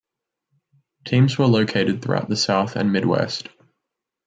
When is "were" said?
1.37-1.45